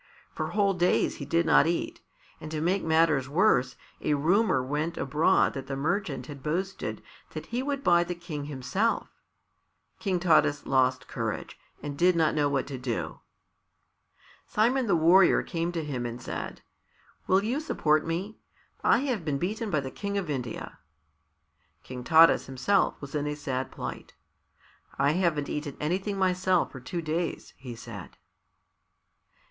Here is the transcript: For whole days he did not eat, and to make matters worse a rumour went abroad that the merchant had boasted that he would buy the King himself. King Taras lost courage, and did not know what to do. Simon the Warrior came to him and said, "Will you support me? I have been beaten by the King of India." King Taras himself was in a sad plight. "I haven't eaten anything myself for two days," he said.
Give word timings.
For 0.33 0.47
whole 0.47 0.73
days 0.73 1.17
he 1.17 1.25
did 1.25 1.45
not 1.45 1.67
eat, 1.67 2.01
and 2.39 2.49
to 2.49 2.59
make 2.59 2.81
matters 2.83 3.29
worse 3.29 3.75
a 4.01 4.15
rumour 4.15 4.63
went 4.63 4.97
abroad 4.97 5.53
that 5.53 5.67
the 5.67 5.75
merchant 5.75 6.25
had 6.25 6.41
boasted 6.41 7.03
that 7.35 7.45
he 7.45 7.61
would 7.61 7.83
buy 7.83 8.03
the 8.03 8.15
King 8.15 8.45
himself. 8.45 9.09
King 9.99 10.19
Taras 10.19 10.65
lost 10.65 11.07
courage, 11.07 11.55
and 11.83 11.99
did 11.99 12.15
not 12.15 12.33
know 12.33 12.49
what 12.49 12.65
to 12.65 12.79
do. 12.79 13.19
Simon 14.47 14.87
the 14.87 14.95
Warrior 14.95 15.43
came 15.43 15.71
to 15.71 15.83
him 15.83 16.07
and 16.07 16.19
said, 16.19 16.63
"Will 17.27 17.43
you 17.43 17.59
support 17.59 18.03
me? 18.03 18.39
I 18.83 19.01
have 19.01 19.23
been 19.23 19.37
beaten 19.37 19.69
by 19.69 19.81
the 19.81 19.91
King 19.91 20.17
of 20.17 20.31
India." 20.31 20.79
King 21.83 22.03
Taras 22.03 22.47
himself 22.47 22.99
was 23.01 23.13
in 23.13 23.27
a 23.27 23.35
sad 23.35 23.69
plight. 23.69 24.15
"I 24.97 25.11
haven't 25.11 25.47
eaten 25.47 25.77
anything 25.79 26.17
myself 26.17 26.71
for 26.71 26.79
two 26.79 27.03
days," 27.03 27.53
he 27.55 27.75
said. 27.75 28.17